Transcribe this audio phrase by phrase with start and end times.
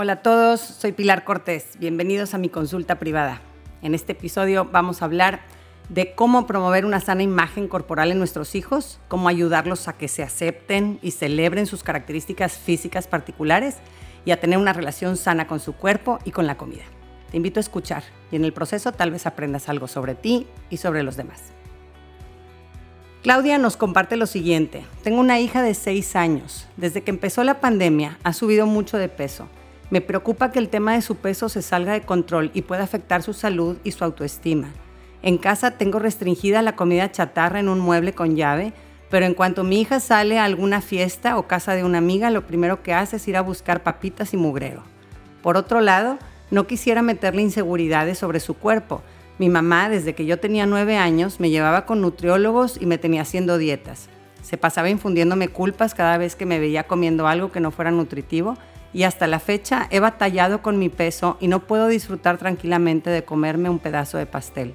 [0.00, 1.70] Hola a todos, soy Pilar Cortés.
[1.80, 3.40] Bienvenidos a mi consulta privada.
[3.82, 5.40] En este episodio vamos a hablar
[5.88, 10.22] de cómo promover una sana imagen corporal en nuestros hijos, cómo ayudarlos a que se
[10.22, 13.78] acepten y celebren sus características físicas particulares
[14.24, 16.84] y a tener una relación sana con su cuerpo y con la comida.
[17.32, 20.76] Te invito a escuchar y en el proceso tal vez aprendas algo sobre ti y
[20.76, 21.42] sobre los demás.
[23.24, 24.84] Claudia nos comparte lo siguiente.
[25.02, 26.68] Tengo una hija de 6 años.
[26.76, 29.48] Desde que empezó la pandemia ha subido mucho de peso
[29.90, 33.22] me preocupa que el tema de su peso se salga de control y pueda afectar
[33.22, 34.68] su salud y su autoestima.
[35.22, 38.72] En casa tengo restringida la comida chatarra en un mueble con llave,
[39.10, 42.46] pero en cuanto mi hija sale a alguna fiesta o casa de una amiga, lo
[42.46, 44.82] primero que hace es ir a buscar papitas y mugrero.
[45.42, 46.18] Por otro lado,
[46.50, 49.02] no quisiera meterle inseguridades sobre su cuerpo.
[49.38, 53.22] Mi mamá, desde que yo tenía nueve años, me llevaba con nutriólogos y me tenía
[53.22, 54.08] haciendo dietas.
[54.42, 58.56] Se pasaba infundiéndome culpas cada vez que me veía comiendo algo que no fuera nutritivo
[58.92, 63.24] y hasta la fecha he batallado con mi peso y no puedo disfrutar tranquilamente de
[63.24, 64.74] comerme un pedazo de pastel.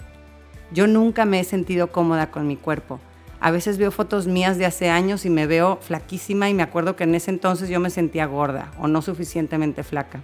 [0.71, 2.99] Yo nunca me he sentido cómoda con mi cuerpo.
[3.39, 6.95] A veces veo fotos mías de hace años y me veo flaquísima y me acuerdo
[6.95, 10.21] que en ese entonces yo me sentía gorda o no suficientemente flaca.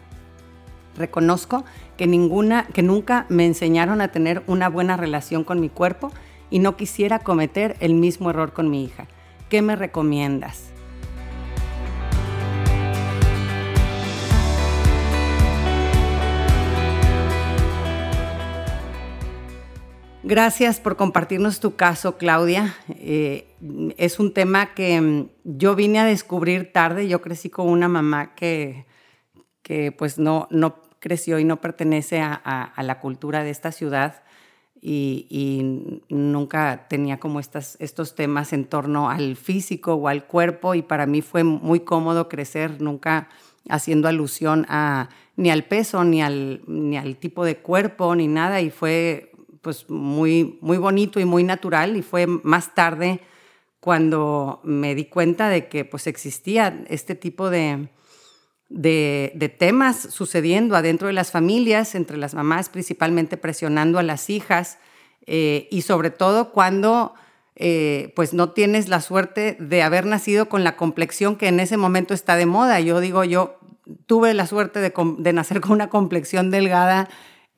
[0.95, 1.65] Reconozco
[1.97, 6.11] que ninguna que nunca me enseñaron a tener una buena relación con mi cuerpo
[6.49, 9.07] y no quisiera cometer el mismo error con mi hija.
[9.49, 10.71] ¿Qué me recomiendas?
[20.23, 22.75] Gracias por compartirnos tu caso, Claudia.
[22.89, 23.47] Eh,
[23.97, 27.07] es un tema que mm, yo vine a descubrir tarde.
[27.07, 28.85] Yo crecí con una mamá que,
[29.61, 34.23] que pues no, no creció y no pertenece a, la cultura de esta ciudad
[34.81, 40.81] y, nunca tenía como estas, estos temas en torno al físico o al cuerpo y
[40.81, 43.29] para mí fue muy cómodo crecer, nunca
[43.69, 48.61] haciendo alusión a ni al peso, ni al, ni al tipo de cuerpo, ni nada,
[48.61, 49.28] y fue
[49.61, 53.21] pues muy, muy bonito y muy natural y fue más tarde
[53.79, 57.89] cuando me di cuenta de que pues existía este tipo de,
[58.69, 64.77] de, temas sucediendo adentro de las familias, entre las mamás principalmente presionando a las hijas
[65.25, 67.13] eh, y sobre todo cuando
[67.55, 71.77] eh, pues no tienes la suerte de haber nacido con la complexión que en ese
[71.77, 72.79] momento está de moda.
[72.79, 73.59] Yo digo, yo
[74.05, 77.09] tuve la suerte de, de nacer con una complexión delgada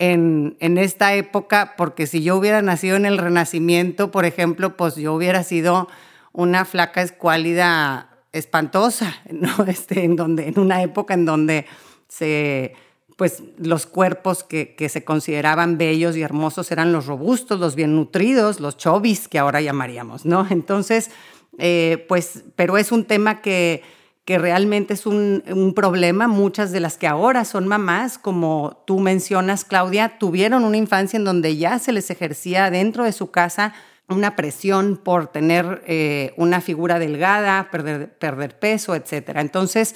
[0.02, 5.14] en, esta época, porque si yo hubiera nacido en el Renacimiento, por ejemplo, pues yo
[5.14, 5.88] hubiera sido
[6.34, 9.64] una flaca escuálida espantosa, ¿no?
[9.66, 11.68] Este, en, donde, en una época en donde
[12.08, 12.74] se,
[13.16, 18.60] pues, los cuerpos que, se consideraban bellos y hermosos eran los robustos, los bien nutridos,
[18.60, 20.48] los chovis, que ahora llamaríamos, ¿no?
[20.50, 21.12] Entonces,
[21.60, 23.84] eh, pues, pero es un tema que
[24.26, 26.28] que realmente es un, problema.
[26.28, 31.24] Muchas de las que ahora son mamás, como tú mencionas, Claudia, tuvieron una infancia en
[31.24, 33.74] donde ya se les ejercía dentro de su casa
[34.08, 39.38] una presión por tener eh, una figura delgada, perder, peso, etc.
[39.38, 39.96] Entonces,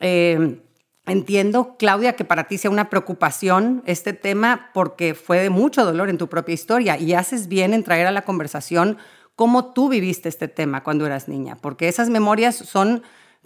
[0.00, 0.60] eh,
[1.06, 6.10] entiendo, Claudia, que para ti sea una preocupación este tema porque fue de mucho dolor
[6.10, 8.98] en tu propia historia y haces bien en traer a la conversación
[9.36, 13.02] cómo tú viviste este tema cuando eras niña, porque esas memorias son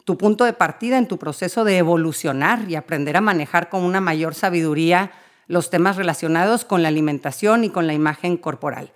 [0.07, 4.01] tu punto de partida en tu proceso de evolucionar y aprender a manejar con una
[4.01, 5.11] mayor sabiduría
[5.49, 8.93] los temas relacionados con la alimentación y con la imagen corporal.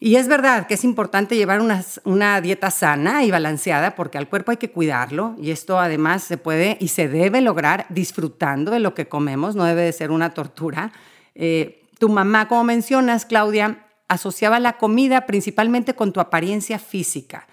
[0.00, 4.28] Y es verdad que es importante llevar una, una, dieta sana y balanceada porque al
[4.28, 8.80] cuerpo hay que cuidarlo y esto además se puede y se debe lograr disfrutando de
[8.80, 10.90] lo que comemos, no debe de ser una tortura.
[11.36, 17.46] Eh, tu mamá, como mencionas, Claudia, asociaba la comida principalmente con tu apariencia física.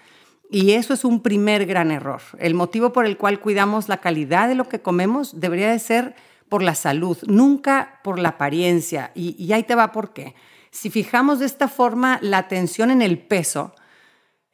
[0.50, 2.22] Y eso es un primer gran error.
[2.38, 6.14] El motivo por el cual cuidamos la calidad de lo que comemos debería de ser
[6.48, 9.12] por la salud, nunca por la apariencia.
[9.14, 10.34] Y, ahí te va por qué.
[10.70, 13.74] Si fijamos de esta forma la atención en el peso,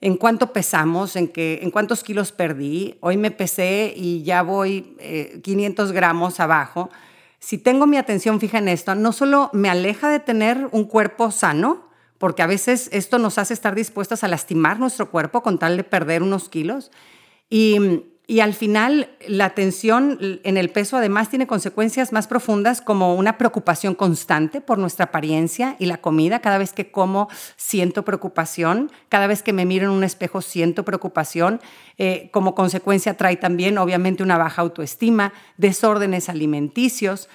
[0.00, 4.97] en cuánto pesamos, en, en cuántos kilos perdí, hoy me pesé y ya voy
[5.43, 6.90] 500 eh, gramos abajo.
[7.38, 11.31] Si tengo mi atención fija en esto, no solo me aleja de tener un cuerpo
[11.31, 11.88] sano,
[12.19, 15.84] porque a veces esto nos hace estar dispuestas a lastimar nuestro cuerpo con tal de
[15.84, 16.90] perder unos kilos.
[17.50, 23.37] Y, al final, la tensión en el peso además tiene consecuencias más profundas como una
[23.37, 26.40] preocupación constante por nuestra apariencia y la comida.
[26.40, 30.84] Cada vez que como siento preocupación, cada vez que me miro en un espejo siento
[30.84, 31.61] preocupación.
[31.99, 37.28] Eh, como consecuencia trae también obviamente una baja autoestima, desórdenes alimenticios.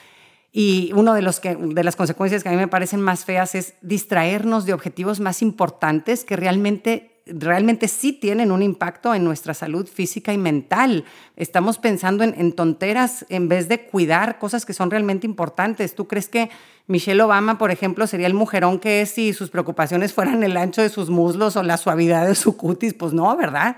[0.51, 4.66] Y una de, de las consecuencias que a mí me parecen más feas es distraernos
[4.66, 10.34] de objetivos más importantes que realmente realmente sí tienen un impacto en nuestra salud física
[10.34, 11.06] y mental.
[11.36, 15.96] Estamos pensando en, tonteras en vez de cuidar cosas que son realmente importantes.
[15.96, 16.50] ¿Tú crees que
[16.88, 20.81] Michelle Obama, por ejemplo, sería el mujerón que es si sus preocupaciones fueran el ancho
[20.81, 22.94] de sus muslos o la suavidad de su cutis?
[22.94, 23.78] Pues no, ¿verdad?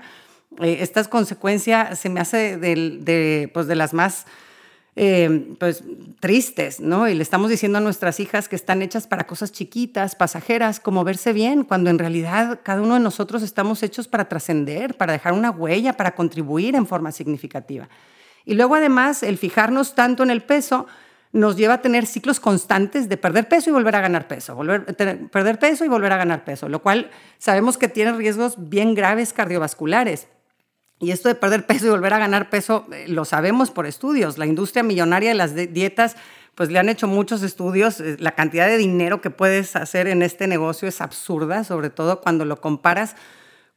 [0.60, 4.26] Eh, estas consecuencias se me hace de, pues de las más
[4.94, 5.82] eh, pues,
[6.20, 7.08] tristes, ¿no?
[7.08, 11.02] Y le estamos diciendo a nuestras hijas que están hechas para cosas chiquitas, pasajeras, como
[11.02, 15.32] verse bien, cuando en realidad cada uno de nosotros estamos hechos para trascender, para dejar
[15.32, 17.88] una huella, para contribuir en forma significativa.
[18.44, 20.86] Y luego además el fijarnos tanto en el peso
[21.32, 24.58] nos lleva a tener ciclos constantes de perder peso y volver a ganar peso,
[25.30, 29.32] perder peso y volver a ganar peso, lo cual sabemos que tiene riesgos bien graves
[29.32, 30.28] cardiovasculares.
[31.02, 34.38] Y esto de perder peso y volver a ganar peso eh, lo sabemos por estudios.
[34.38, 36.14] La industria millonaria de las dietas,
[36.54, 38.00] pues le han hecho muchos estudios.
[38.00, 42.20] Eh, la cantidad de dinero que puedes hacer en este negocio es absurda, sobre todo
[42.20, 43.16] cuando lo comparas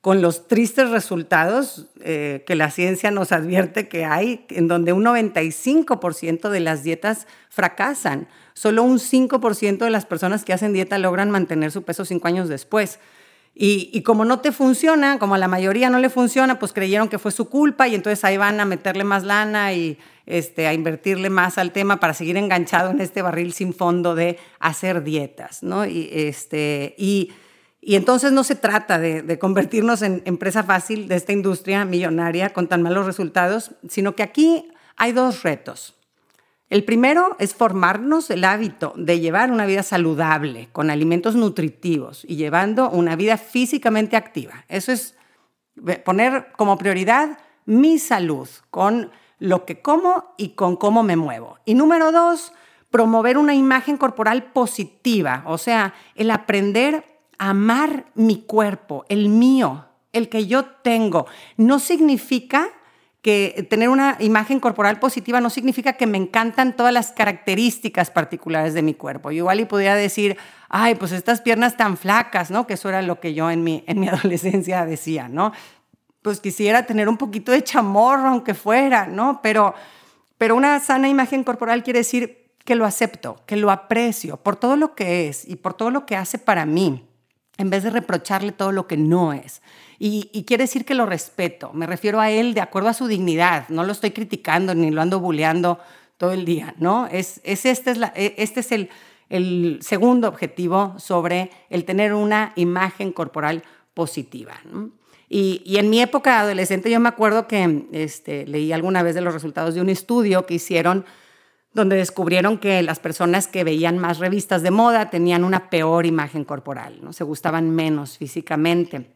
[0.01, 5.03] con los tristes resultados eh, que la ciencia nos advierte que hay, en donde un
[5.03, 8.27] 95% de las dietas fracasan.
[8.53, 12.49] Solo un 5% de las personas que hacen dieta logran mantener su peso cinco años
[12.49, 12.99] después.
[13.57, 17.17] Y, como no te funciona, como a la mayoría no le funciona, pues creyeron que
[17.17, 21.29] fue su culpa y entonces ahí van a meterle más lana y este, a invertirle
[21.29, 25.85] más al tema para seguir enganchado en este barril sin fondo de hacer dietas, ¿no?
[25.85, 27.31] Y, este, y,
[27.79, 32.49] y entonces no se trata de, de, convertirnos en empresa fácil de esta industria millonaria
[32.49, 35.94] con tan malos resultados, sino que aquí hay dos retos.
[36.69, 42.37] El primero es formarnos el hábito de llevar una vida saludable, con alimentos nutritivos y
[42.37, 44.65] llevando una vida físicamente activa.
[44.67, 45.15] Eso es
[46.03, 51.59] poner como prioridad mi salud, con lo que como y con cómo me muevo.
[51.65, 52.51] Y número dos,
[52.89, 57.05] promover una imagen corporal positiva, o sea, el aprender
[57.37, 61.27] a amar mi cuerpo, el mío, el que yo tengo.
[61.57, 62.69] No significa
[63.25, 68.75] que tener una imagen corporal positiva no significa que me encantan todas las características particulares
[68.75, 69.31] de mi cuerpo.
[69.31, 70.37] Yo igual y podría decir,
[70.69, 72.67] ay, pues estas piernas tan flacas, ¿no?
[72.67, 75.53] Que eso era lo que yo en mi, en mi adolescencia decía, ¿no?
[76.21, 79.39] Pues quisiera tener un poquito de chamorro, aunque fuera, ¿no?
[79.41, 79.73] Pero,
[80.37, 84.75] pero una sana imagen corporal quiere decir que lo acepto, que lo aprecio por todo
[84.75, 87.03] lo que es y por todo lo que hace para mí,
[87.57, 89.61] en vez de reprocharle todo lo que no es.
[89.97, 93.69] Y, quiere decir que lo respeto, me refiero a él de acuerdo a su dignidad,
[93.69, 95.79] no lo estoy criticando ni lo ando bulleando
[96.17, 97.07] todo el día, ¿no?
[97.07, 97.85] Es, este es,
[98.15, 98.71] e, este es
[99.29, 103.63] el, segundo objetivo sobre el tener una imagen corporal
[103.93, 104.59] positiva.
[105.29, 109.21] Y, y, en mi época adolescente yo me acuerdo que este, leí alguna vez de
[109.21, 111.05] los resultados de un estudio que hicieron
[111.75, 116.45] donde descubrieron que las personas que veían más revistas de moda tenían una peor imagen
[116.45, 117.11] corporal, ¿no?
[117.11, 119.11] se gustaban menos físicamente.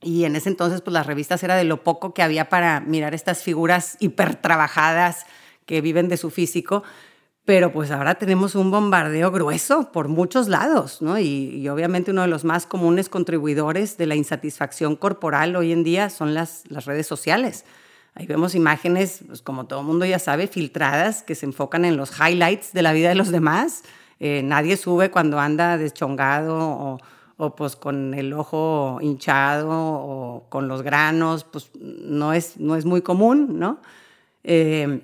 [0.00, 3.14] Y en ese entonces, pues las revistas era de lo poco que había para mirar
[3.14, 5.26] estas figuras hipertrabajadas
[5.66, 6.82] que viven de su físico.
[7.44, 11.18] Pero pues ahora tenemos un bombardeo grueso por muchos lados, ¿no?
[11.18, 16.08] Y, obviamente uno de los más comunes contribuidores de la insatisfacción corporal hoy en día
[16.08, 17.66] son las, las redes sociales.
[18.14, 22.12] Ahí vemos imágenes, pues, como todo mundo ya sabe, filtradas, que se enfocan en los
[22.18, 23.82] highlights de la vida de los demás.
[24.18, 26.98] Eh, nadie sube cuando anda deschongado o,
[27.36, 32.84] o pues con el ojo hinchado o con los granos, pues no es, no es
[32.84, 33.78] muy común, ¿no?
[34.44, 35.00] Eh,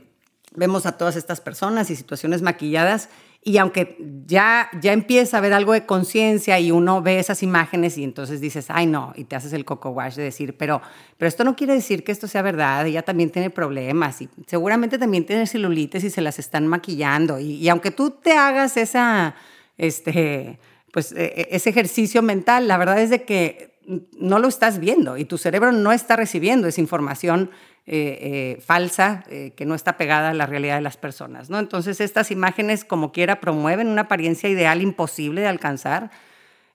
[0.54, 3.08] vemos a todas estas personas y situaciones maquilladas
[3.46, 7.96] y aunque ya, ya empieza a haber algo de conciencia y uno ve esas imágenes
[7.96, 10.82] y entonces dices, ay no, y te haces el coco wash de decir, pero,
[11.16, 14.98] pero esto no quiere decir que esto sea verdad, ella también tiene problemas y seguramente
[14.98, 19.36] también tiene celulitis y se las están maquillando y, aunque tú te hagas esa,
[19.78, 20.58] este,
[20.92, 23.78] pues e, e, ese ejercicio mental, la verdad es de que
[24.18, 27.52] no lo estás viendo y tu cerebro no está recibiendo esa información
[27.88, 31.50] eh, eh, falsa eh, que no está pegada a la realidad de las personas.
[31.50, 31.60] ¿no?
[31.60, 36.10] Entonces estas imágenes como quiera promueven una apariencia ideal imposible de alcanzar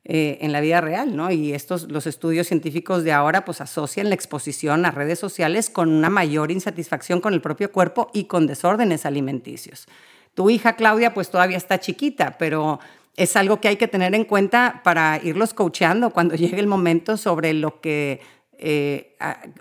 [0.04, 1.16] en la vida real.
[1.16, 1.30] ¿no?
[1.30, 5.90] Y estos, los estudios científicos de ahora pues asocian la exposición a redes sociales con
[5.90, 9.88] una mayor insatisfacción con el propio cuerpo y con desórdenes alimenticios.
[10.34, 12.80] Tu hija Claudia pues todavía está chiquita, pero
[13.18, 17.18] es algo que hay que tener en cuenta para irlos coacheando cuando llegue el momento
[17.18, 18.22] sobre lo que,
[18.62, 19.18] eh,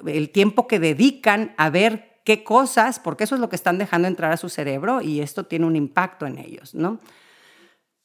[0.07, 4.07] el tiempo que dedican a ver qué cosas, porque eso es lo que están dejando
[4.07, 7.00] entrar a su cerebro y esto tiene un impacto en ellos, ¿no?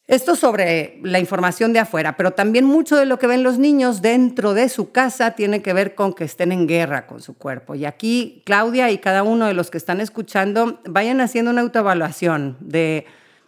[0.07, 4.03] Esto sobre la información de afuera, pero también mucho de lo que ven los niños
[4.03, 7.73] dentro de su casa tiene que ver con que estén en guerra con su cuerpo.
[7.73, 12.55] Y aquí Claudia y cada uno de los que están escuchando vayan haciendo una autoevaluación
[12.59, 13.05] de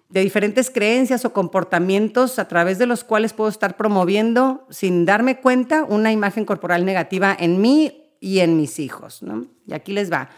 [0.10, 5.40] de diferentes creencias o comportamientos a través de los cuales puedo estar promoviendo, sin darme
[5.40, 9.22] cuenta, una imagen corporal negativa en mí y en mis hijos.
[9.66, 10.30] Y aquí les va.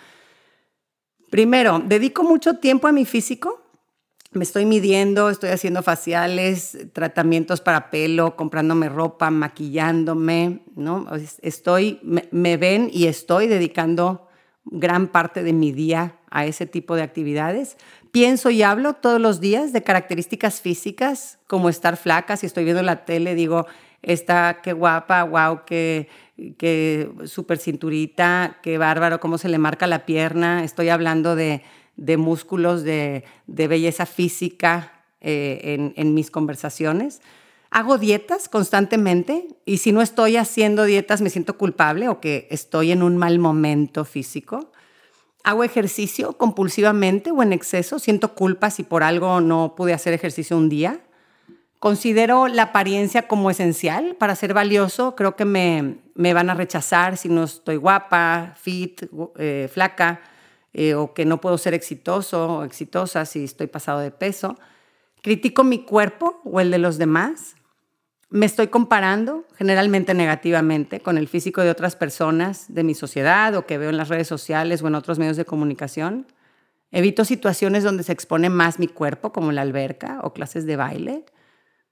[1.29, 3.63] Primero, dedico mucho tiempo a mi físico.
[4.31, 11.07] Me estoy midiendo, estoy haciendo faciales, tratamientos para pelo, comprándome ropa, maquillándome, ¿no?
[11.41, 14.27] Estoy, me ven y estoy dedicando
[14.65, 17.77] gran parte de mi día a ese tipo de actividades.
[18.11, 22.37] Pienso y hablo todos los días de características físicas, como estar flaca.
[22.37, 23.67] Si estoy viendo la tele, digo,
[24.01, 26.07] está qué guapa, wow, qué,
[26.57, 30.63] qué súper cinturita, qué bárbaro, cómo se le marca la pierna.
[30.63, 31.61] Estoy hablando de,
[32.17, 37.21] músculos, de, belleza física eh, en, en mis conversaciones.
[37.69, 42.91] Hago dietas constantemente y si no estoy haciendo dietas me siento culpable o que estoy
[42.91, 44.71] en un mal momento físico.
[45.43, 50.58] Hago ejercicio compulsivamente o en exceso, siento culpa si por algo no pude hacer ejercicio
[50.58, 51.00] un día.
[51.79, 55.15] Considero la apariencia como esencial para ser valioso.
[55.15, 59.03] Creo que me, van a rechazar si no estoy guapa, fit,
[59.38, 60.19] eh, flaca,
[60.74, 64.58] eh, o que no puedo ser exitoso o exitosa si estoy pasado de peso.
[65.22, 67.55] Critico mi cuerpo o el de los demás.
[68.31, 73.65] Me estoy comparando generalmente negativamente con el físico de otras personas de mi sociedad o
[73.65, 76.27] que veo en las redes sociales o en otros medios de comunicación.
[76.91, 81.25] Evito situaciones donde se expone más mi cuerpo, como la alberca o clases de baile.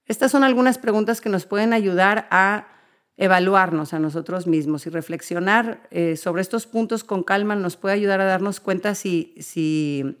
[0.06, 2.68] Estas son algunas preguntas que nos pueden ayudar a
[3.16, 8.20] evaluarnos a nosotros mismos y reflexionar eh, sobre estos puntos con calma nos puede ayudar
[8.20, 10.16] a darnos cuenta si, si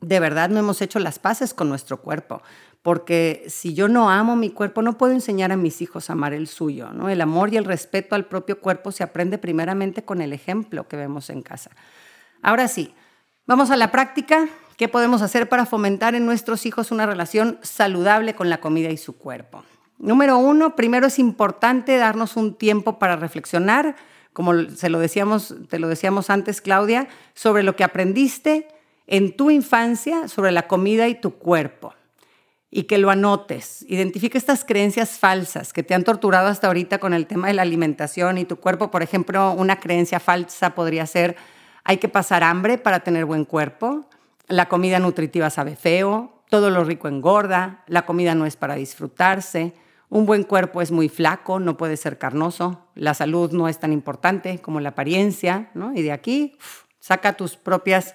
[0.00, 2.42] de verdad no hemos hecho las paces con nuestro cuerpo,
[2.82, 6.32] porque si yo no amo mi cuerpo, no puedo enseñar a mis hijos a amar
[6.32, 6.90] el suyo.
[6.92, 7.08] ¿no?
[7.08, 10.96] El amor y el respeto al propio cuerpo se aprende primeramente con el ejemplo que
[10.96, 11.72] vemos en casa.
[12.42, 12.94] Ahora sí,
[13.44, 14.48] vamos a la práctica.
[14.76, 18.96] ¿Qué podemos hacer para fomentar en nuestros hijos una relación saludable con la comida y
[18.98, 19.64] su cuerpo?
[19.98, 23.96] Número uno, primero es importante darnos un tiempo para reflexionar,
[24.32, 28.68] como se lo decíamos, te lo decíamos antes, Claudia, sobre lo que aprendiste
[29.06, 31.95] en tu infancia sobre la comida y tu cuerpo
[32.70, 33.84] y que lo anotes.
[33.88, 37.62] Identifica estas creencias falsas que te han torturado hasta ahorita con el tema de la
[37.62, 38.90] alimentación y tu cuerpo.
[38.90, 41.36] Por ejemplo, una creencia falsa podría ser,
[41.84, 44.08] hay que pasar hambre para tener buen cuerpo,
[44.48, 49.74] la comida nutritiva sabe feo, todo lo rico engorda, la comida no es para disfrutarse,
[50.08, 53.92] un buen cuerpo es muy flaco, no puede ser carnoso, la salud no es tan
[53.92, 55.94] importante como la apariencia, ¿no?
[55.94, 56.56] Y de aquí,
[57.00, 58.14] saca tus propias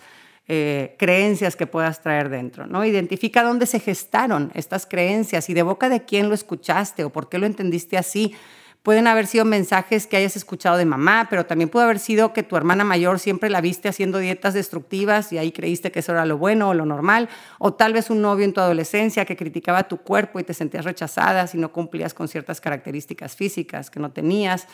[0.53, 2.83] eh, creencias que puedas traer dentro, ¿no?
[2.83, 7.29] Identifica dónde se gestaron estas creencias y de boca de quién lo escuchaste o por
[7.29, 8.35] qué lo entendiste así.
[8.83, 12.43] Pueden haber sido mensajes que hayas escuchado de mamá, pero también puede haber sido que
[12.43, 16.25] tu hermana mayor siempre la viste haciendo dietas destructivas y ahí creíste que eso era
[16.25, 19.83] lo bueno o lo normal, o tal vez un novio en tu adolescencia que criticaba
[19.83, 24.11] tu cuerpo y te sentías rechazada si no cumplías con ciertas características físicas que no
[24.11, 24.67] tenías.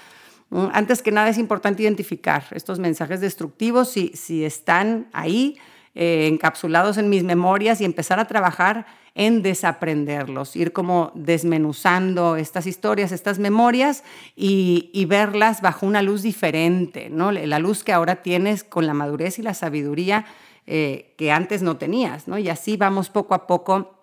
[0.51, 5.57] Antes que nada es importante identificar estos mensajes destructivos si, si están ahí
[5.99, 8.85] eh, encapsulados en mis memorias y empezar a trabajar
[9.15, 14.03] en desaprenderlos, ir como desmenuzando estas historias, estas memorias
[14.35, 17.31] y, verlas bajo una luz diferente, ¿no?
[17.31, 20.25] la luz que ahora tienes con la madurez y la sabiduría
[20.67, 22.27] eh, que antes no tenías.
[22.27, 22.37] ¿no?
[22.37, 23.95] Y así vamos poco a poco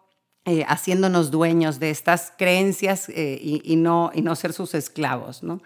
[0.47, 5.45] eh, haciéndonos dueños de estas creencias y, y, no, y no ser sus esclavos.
[5.45, 5.61] ¿no?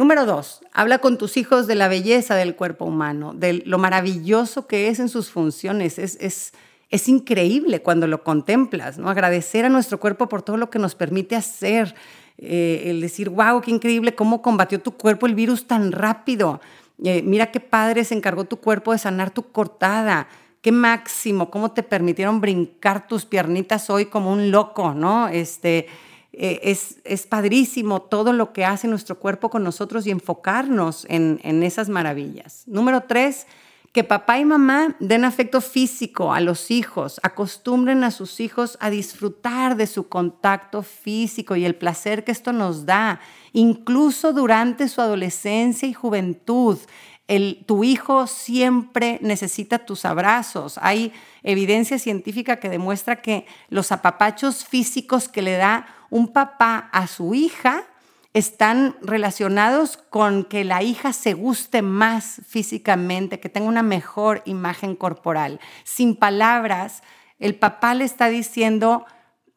[0.00, 4.66] Número dos, habla con tus hijos de la belleza del cuerpo humano, de lo maravilloso
[4.66, 5.98] que es en sus funciones.
[5.98, 6.54] Es, es,
[6.88, 9.10] es increíble cuando lo contemplas, ¿no?
[9.10, 11.94] Agradecer a nuestro cuerpo por todo lo que nos permite hacer.
[12.38, 16.62] Eh, el decir, wow, qué increíble cómo combatió tu cuerpo el virus tan rápido.
[17.04, 20.28] Eh, mira qué padre se encargó tu cuerpo de sanar tu cortada.
[20.62, 25.28] Qué máximo, cómo te permitieron brincar tus piernitas hoy como un loco, ¿no?
[25.28, 25.88] Este,
[26.42, 31.62] eh, es, padrísimo todo lo que hace nuestro cuerpo con nosotros y enfocarnos en, en
[31.62, 32.62] esas maravillas.
[32.66, 33.46] Número tres,
[33.92, 38.88] que papá y mamá den afecto físico a los hijos, acostumbren a sus hijos a
[38.88, 43.20] disfrutar de su contacto físico y el placer que esto nos da,
[43.52, 46.78] incluso durante su adolescencia y juventud.
[47.28, 50.78] El, tu hijo siempre necesita tus abrazos.
[50.80, 57.06] Hay evidencia científica que demuestra que los apapachos físicos que le da un papá a
[57.06, 57.84] su hija
[58.32, 64.94] están relacionados con que la hija se guste más físicamente, que tenga una mejor imagen
[64.94, 65.58] corporal.
[65.84, 67.02] Sin palabras,
[67.38, 69.04] el papá le está diciendo,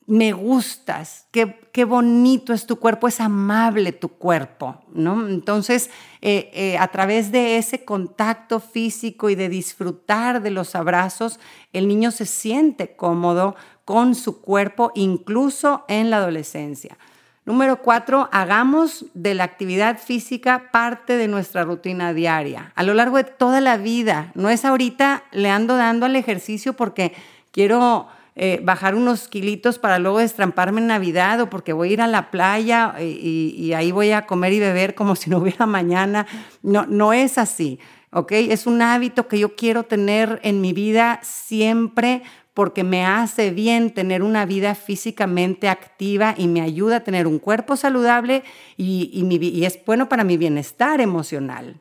[0.06, 5.28] me gustas, qué, qué, bonito es tu cuerpo, es amable tu cuerpo, ¿no?
[5.28, 5.90] Entonces,
[6.22, 11.40] eh, eh, a través de ese contacto físico y de disfrutar de los abrazos,
[11.72, 13.56] el niño se siente cómodo
[13.86, 16.98] con su cuerpo, incluso en la adolescencia.
[17.46, 23.18] Número cuatro, hagamos de la actividad física parte de nuestra rutina diaria, a lo largo
[23.18, 24.32] de toda la vida.
[24.34, 27.14] No es ahorita le ando dando al ejercicio porque
[27.52, 32.02] quiero eh, bajar unos kilitos para luego destramparme en Navidad o porque voy a ir
[32.02, 35.66] a la playa y, y, ahí voy a comer y beber como si no hubiera
[35.66, 36.26] mañana.
[36.62, 37.80] No, no es así,
[38.12, 38.32] ¿ok?
[38.32, 42.24] Es un hábito que yo quiero tener en mi vida siempre
[42.54, 47.40] porque me hace bien tener una vida físicamente activa y me ayuda a tener un
[47.40, 48.44] cuerpo saludable
[48.78, 51.80] y, es bueno para mi bienestar emocional.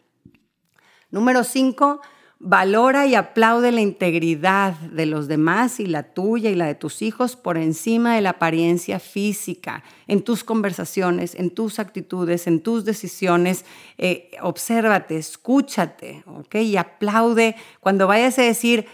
[1.11, 2.01] Número cinco,
[2.45, 7.01] valora y aplaude la integridad de los demás y la tuya y la de tus
[7.01, 12.85] hijos por encima de la apariencia física, en tus conversaciones, en tus actitudes, en tus
[12.85, 13.65] decisiones.
[13.97, 16.57] Eh, obsérvate, escúchate, ¿ok?
[16.57, 18.87] Y aplaude cuando vayas a decir,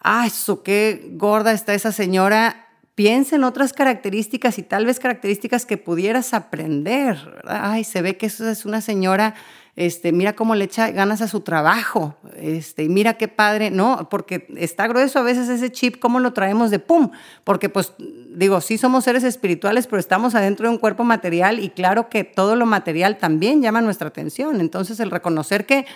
[0.00, 5.66] ay, su qué gorda está esa señora, piensa en otras características y tal vez características
[5.66, 7.16] que pudieras aprender.
[7.46, 9.36] Ay, se ve que eso es una señora,
[9.78, 14.48] este, mira cómo le echa ganas a su trabajo, este, mira qué padre, no, porque
[14.56, 17.10] está grueso a veces ese chip, cómo lo traemos de pum,
[17.44, 21.70] porque pues digo, sí somos seres espirituales, pero estamos adentro de un cuerpo material y
[21.70, 24.60] claro que todo lo material también llama nuestra atención.
[24.60, 25.86] Entonces el reconocer que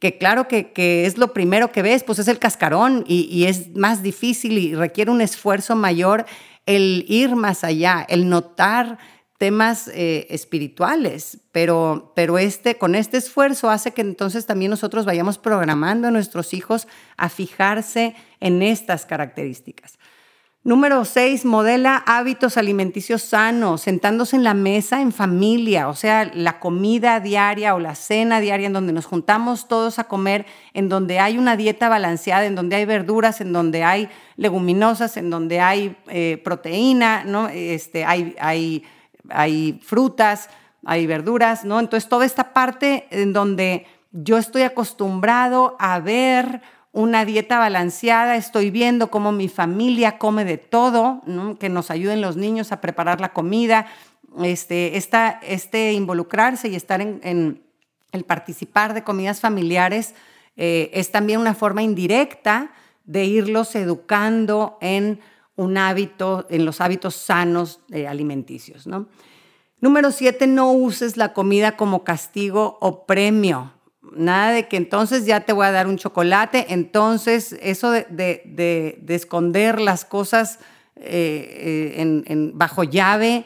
[0.00, 4.02] que claro que, es lo primero que ves, pues es el cascarón y, es más
[4.02, 6.24] difícil y requiere un esfuerzo mayor
[6.64, 8.98] el ir más allá, el notar
[9.40, 15.38] temas eh, espirituales, pero, pero este, con este esfuerzo hace que entonces también nosotros vayamos
[15.38, 19.98] programando a nuestros hijos a fijarse en estas características.
[20.62, 26.60] Número seis, modela hábitos alimenticios sanos, sentándose en la mesa en familia, o sea, la
[26.60, 30.44] comida diaria o la cena diaria en donde nos juntamos todos a comer,
[30.74, 35.30] en donde hay una dieta balanceada, en donde hay verduras, en donde hay leguminosas, en
[35.30, 37.48] donde hay eh, proteína, ¿no?
[37.48, 38.84] este, hay, hay,
[39.30, 40.48] hay frutas,
[40.84, 41.80] hay verduras, ¿no?
[41.80, 46.62] Entonces, toda esta parte en donde yo estoy acostumbrado a ver
[46.92, 51.22] una dieta balanceada, estoy viendo cómo mi familia come de todo,
[51.60, 53.86] que nos ayuden los niños a preparar la comida,
[54.42, 57.62] este, este involucrarse y estar en,
[58.12, 60.14] el participar de comidas familiares
[60.56, 62.72] eh, es también una forma indirecta
[63.04, 65.20] de irlos educando en
[65.60, 68.88] un hábito, en los hábitos sanos eh, alimenticios.
[69.78, 73.74] Número siete, no uses la comida como castigo o premio.
[74.16, 76.66] Nada de que entonces ya te voy a dar un chocolate.
[76.70, 80.60] Entonces, eso de, esconder las cosas
[80.96, 83.44] eh, eh, en, bajo llave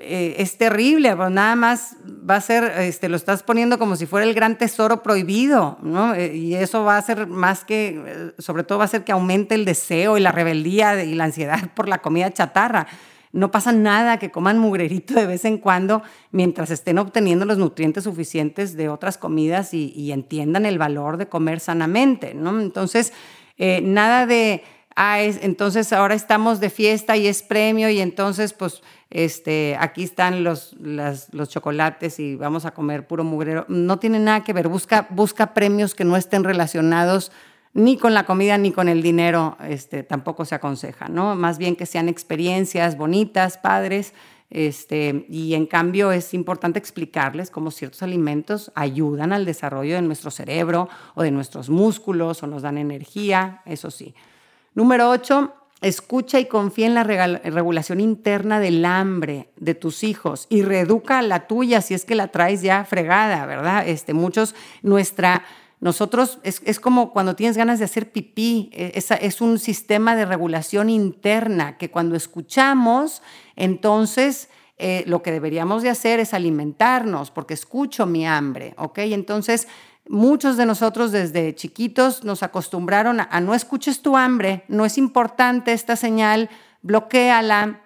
[0.00, 1.10] eh, es terrible.
[1.10, 1.96] Pero nada más
[2.28, 6.18] va a ser, este, lo estás poniendo como si fuera el gran tesoro prohibido, ¿no?
[6.20, 9.64] y eso va a ser más que, sobre todo va a hacer que aumente el
[9.64, 12.86] deseo y la rebeldía y la ansiedad por la comida chatarra.
[13.32, 18.04] No pasa nada que coman mugrerito de vez en cuando mientras estén obteniendo los nutrientes
[18.04, 22.58] suficientes de otras comidas y, entiendan el valor de comer sanamente, ¿no?
[22.58, 23.12] Entonces,
[23.58, 24.62] eh, nada de,
[24.96, 30.42] ah, entonces ahora estamos de fiesta y es premio y entonces, pues, este, aquí están
[30.42, 33.64] los, los chocolates y vamos a comer puro mugrero.
[33.68, 34.68] No tiene nada que ver.
[34.68, 37.30] Busca, busca premios que no estén relacionados
[37.76, 41.36] ni con la comida ni con el dinero este, tampoco se aconseja, ¿no?
[41.36, 44.14] Más bien que sean experiencias bonitas, padres,
[44.48, 50.30] este, y en cambio es importante explicarles cómo ciertos alimentos ayudan al desarrollo de nuestro
[50.30, 54.14] cerebro o de nuestros músculos o nos dan energía, eso sí.
[54.76, 60.60] Número ocho, escucha y confía en la regulación interna del hambre de tus hijos y
[60.60, 63.88] reeduca la tuya si es que la traes ya fregada, ¿verdad?
[63.88, 65.42] Este, muchos, nuestra
[65.80, 70.26] nosotros es, como cuando tienes ganas de hacer pipí, e, es, es un sistema de
[70.26, 73.22] regulación interna que cuando escuchamos,
[73.56, 78.98] entonces eh, lo que deberíamos de hacer es alimentarnos, porque escucho mi hambre, ¿ok?
[78.98, 79.68] Entonces,
[80.08, 85.72] muchos de nosotros desde chiquitos nos acostumbraron a, no escuches tu hambre, no es importante
[85.72, 86.50] esta señal,
[86.82, 87.80] bloqueala,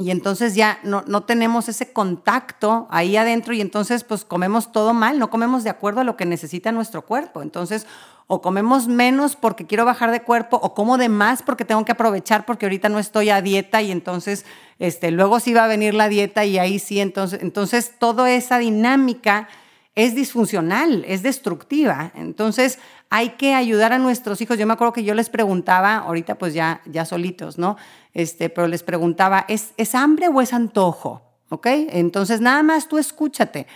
[0.00, 4.94] y entonces ya no, no, tenemos ese contacto ahí adentro y entonces pues comemos todo
[4.94, 7.42] mal, no comemos de acuerdo a lo que necesita nuestro cuerpo.
[7.42, 7.86] Entonces
[8.26, 11.92] o comemos menos porque quiero bajar de cuerpo o como de más porque tengo que
[11.92, 14.46] aprovechar porque ahorita no estoy a dieta y entonces
[14.78, 18.58] este, luego sí va a venir la dieta y ahí sí, entonces, entonces toda esa
[18.58, 19.48] dinámica
[19.94, 22.12] es disfuncional, es destructiva.
[22.14, 24.58] Entonces hay que ayudar a nuestros hijos.
[24.58, 27.76] Yo me acuerdo que yo les preguntaba, ahorita pues ya, ya solitos, ¿no?
[28.14, 31.22] Este, pero les preguntaba, ¿es, ¿es hambre o es antojo?
[31.48, 31.66] ¿Ok?
[31.66, 33.66] Entonces nada más tú escúchate.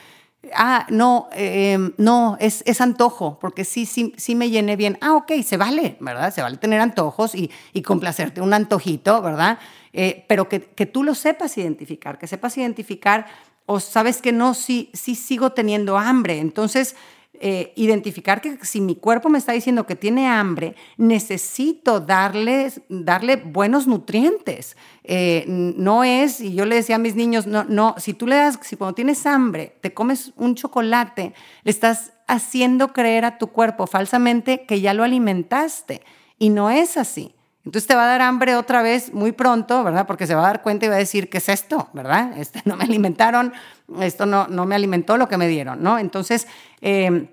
[0.55, 4.98] Ah, no, em, no, es, es, antojo, porque sí, sí, sí me llené bien.
[5.00, 6.35] Ah, ok, se vale, ¿verdad?
[6.35, 7.50] Se vale tener antojos y,
[7.83, 9.59] complacerte un antojito, ¿verdad?
[9.94, 13.27] Eh, pero que, que, tú lo sepas identificar, que sepas identificar
[13.66, 16.38] o sabes que no, sí, sí sigo teniendo hambre.
[16.38, 16.96] Entonces,
[17.40, 23.37] eh, identificar que si mi cuerpo me está diciendo que tiene hambre, necesito darle, darle
[23.37, 24.77] buenos nutrientes.
[25.03, 28.37] Eh, no es, y yo le decía a mis niños, no, no, si tú le
[28.37, 33.48] das, si cuando tienes hambre te comes un chocolate, le estás haciendo creer a tu
[33.48, 36.03] cuerpo falsamente que ya lo alimentaste.
[36.38, 37.35] Y no es así.
[37.64, 40.07] Entonces te va a dar hambre otra vez muy pronto, ¿verdad?
[40.07, 41.88] Porque se va a dar cuenta y va a decir, ¿qué es esto?
[41.92, 42.33] ¿Verdad?
[42.38, 43.53] Este, no me alimentaron,
[44.00, 45.98] esto no, no me alimentó lo que me dieron, ¿no?
[45.98, 46.46] Entonces,
[46.83, 47.29] eh,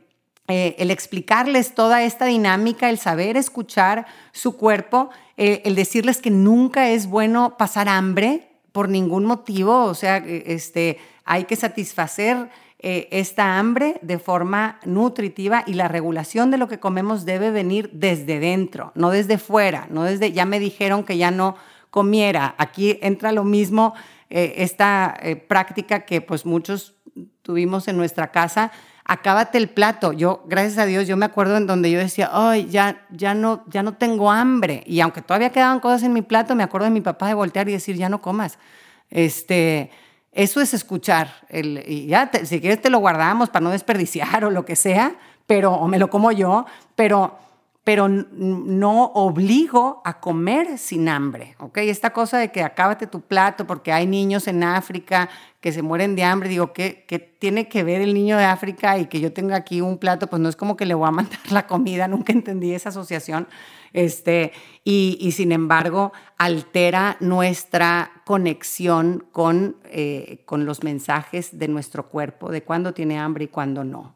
[0.48, 6.32] eh, el explicarles toda esta dinámica, el saber escuchar su cuerpo, eh, el decirles que
[6.32, 12.50] nunca es bueno pasar hambre por ningún motivo, o sea, este, hay que satisfacer
[12.84, 17.92] eh, esta hambre de forma nutritiva y la regulación de lo que comemos debe venir
[17.94, 21.56] desde dentro, no desde fuera, no desde, ya me dijeron que ya no
[21.92, 22.56] comiera.
[22.58, 23.94] Aquí entra lo mismo,
[24.32, 26.96] eh, esta eh, práctica que pues muchos
[27.44, 28.72] tuvimos en nuestra casa,
[29.06, 30.12] acábate el plato.
[30.12, 33.64] Yo, gracias a Dios, yo me acuerdo en donde yo decía, ay, ya, ya, no,
[33.68, 34.84] ya no tengo hambre.
[34.88, 37.70] Y aunque todavía quedaban cosas en mi plato, me acuerdo de mi papá de voltear
[37.70, 38.58] y decir, ya no comas.
[39.12, 39.92] Este,
[40.32, 41.34] eso es escuchar.
[41.50, 45.16] El, y ya, si quieres te lo guardamos para no desperdiciar o lo que sea,
[45.48, 46.66] pero, o me lo como yo,
[46.96, 47.38] pero,
[47.84, 51.80] pero no obligo a comer sin hambre, ¿ok?
[51.80, 56.16] Esta cosa de que acábate tu plato porque hay niños en África que se mueren
[56.16, 59.34] de hambre, digo, ¿qué, ¿qué, tiene que ver el niño de África y que yo
[59.34, 60.28] tenga aquí un plato?
[60.28, 63.48] Pues no es como que le voy a mandar la comida, nunca entendí esa asociación.
[63.94, 72.52] Este, y, sin embargo altera nuestra conexión con, eh, con los mensajes de nuestro cuerpo,
[72.52, 74.16] de cuándo tiene hambre y cuándo no.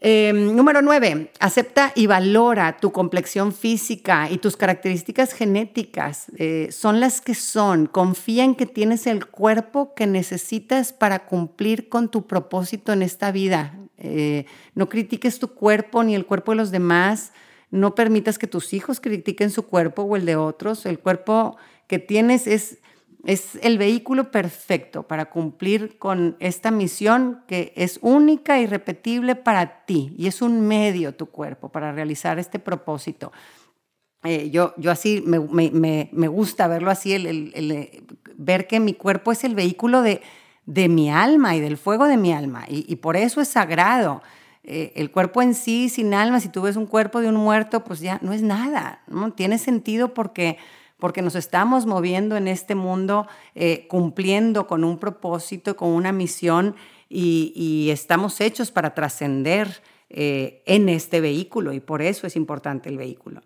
[0.00, 6.26] Em, número nueve, acepta y valora tu complexión física y tus características genéticas.
[6.36, 7.86] Eh, son las que son.
[7.86, 13.32] Confía en que tienes el cuerpo que necesitas para cumplir con tu propósito en esta
[13.32, 13.74] vida.
[13.96, 17.32] Eh, no critiques tu cuerpo ni el cuerpo de los demás.
[17.70, 20.86] No permitas que tus hijos critiquen su cuerpo o el de otros.
[20.86, 22.78] El cuerpo que tienes es,
[23.24, 29.84] es el vehículo perfecto para cumplir con esta misión que es única y repetible para
[29.84, 30.14] ti.
[30.16, 33.32] Y es un medio tu cuerpo para realizar este propósito.
[34.24, 38.04] Eh, yo, yo así me, me, me, gusta verlo así, el, el,
[38.36, 40.22] ver que mi cuerpo es el vehículo de,
[40.66, 42.64] de mi alma y del fuego de mi alma.
[42.68, 44.22] Y, y por eso es sagrado.
[44.64, 47.84] Eh, el cuerpo en sí, sin alma, si tú ves un cuerpo de un muerto,
[47.84, 49.32] pues ya no es nada, ¿no?
[49.32, 50.58] Tiene sentido porque,
[50.98, 56.74] porque nos estamos moviendo en este mundo, eh, cumpliendo con un propósito, con una misión
[57.08, 62.98] y, estamos hechos para trascender eh, en este vehículo y por eso es importante el
[62.98, 63.40] vehículo,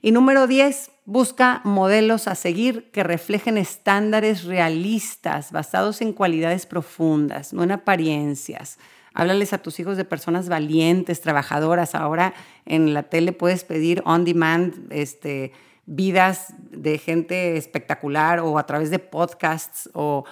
[0.00, 7.52] Y número 10, busca modelos a seguir que reflejen estándares realistas basados en cualidades profundas,
[7.52, 8.78] no en apariencias.
[9.16, 11.94] Háblales a tus hijos de personas valientes, trabajadoras.
[11.94, 12.34] Ahora
[12.66, 15.52] en la tele puedes pedir on demand este,
[15.86, 20.24] vidas de gente espectacular o a través de podcasts o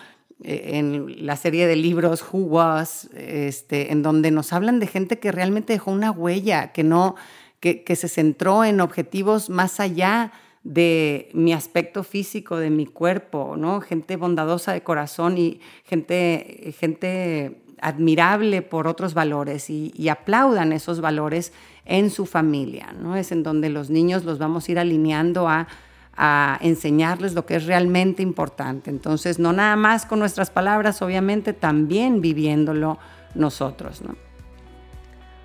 [0.43, 5.19] eh, en la serie de libros Who Was, este, en donde nos hablan de gente
[5.19, 7.15] que realmente dejó una huella, que no,
[7.61, 10.31] que, que se centró en objetivos más allá
[10.63, 13.81] de mi aspecto físico, de mi cuerpo, ¿no?
[13.81, 21.53] Gente bondadosa de corazón y gente, gente admirable por otros valores y, aplaudan esos valores
[21.85, 22.95] en su familia.
[22.99, 23.15] ¿no?
[23.15, 25.67] Es en donde los niños los vamos a ir alineando a,
[26.61, 28.89] enseñarles lo que es realmente importante.
[28.89, 32.99] Entonces, no nada más con nuestras palabras, obviamente, también viviéndolo
[33.35, 34.01] nosotros.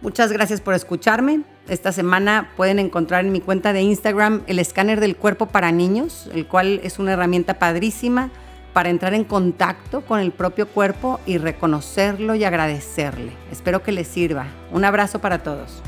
[0.02, 1.42] Muchas gracias por escucharme.
[1.68, 6.30] Esta semana pueden encontrar en mi cuenta de Instagram el escáner del cuerpo para niños,
[6.36, 8.30] el cual es una herramienta padrísima
[8.74, 13.34] para entrar en contacto con el propio cuerpo y reconocerlo y agradecerle.
[13.52, 14.48] Espero que les sirva.
[14.72, 15.82] Un abrazo para todos.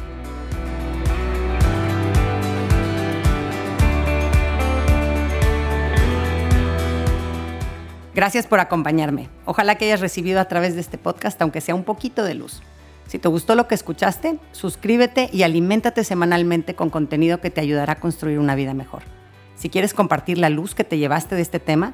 [8.14, 9.30] Gracias por acompañarme.
[9.46, 12.62] Ojalá que hayas recibido a través de este podcast, aunque sea un poquito de luz.
[13.08, 17.94] Si te gustó lo que escuchaste, suscríbete y aliméntate semanalmente con contenido que te ayudará
[17.94, 19.04] a construir una vida mejor.
[19.56, 21.94] Si quieres compartir la luz que te llevaste de este tema,